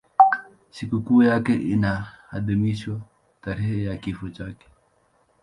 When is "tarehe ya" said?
3.41-3.97